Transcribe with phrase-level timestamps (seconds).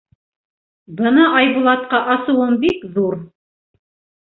[1.01, 3.21] Бына Айбулатҡа асыуым бик ҙур.